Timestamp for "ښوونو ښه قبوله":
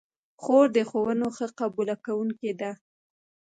0.89-1.95